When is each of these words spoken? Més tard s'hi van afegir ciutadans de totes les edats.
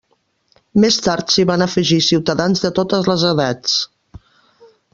Més 0.85 0.95
tard 1.07 1.33
s'hi 1.33 1.45
van 1.49 1.63
afegir 1.65 1.99
ciutadans 2.05 2.63
de 2.65 2.73
totes 2.81 3.11
les 3.11 3.27
edats. 3.33 3.77